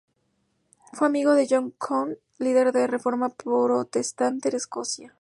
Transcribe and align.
Fue 0.93 1.05
amigo 1.05 1.35
de 1.35 1.45
John 1.47 1.75
Knox, 1.79 2.17
líder 2.39 2.71
de 2.71 2.79
la 2.79 2.87
reforma 2.87 3.29
Protestante 3.29 4.49
en 4.49 4.55
Escocia. 4.55 5.09